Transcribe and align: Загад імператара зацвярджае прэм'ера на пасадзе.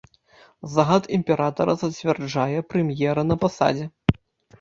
Загад 0.75 1.03
імператара 1.17 1.75
зацвярджае 1.81 2.59
прэм'ера 2.73 3.27
на 3.29 3.35
пасадзе. 3.45 3.85